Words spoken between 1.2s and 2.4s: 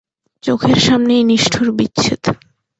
নিষ্ঠুর বিচ্ছেদ।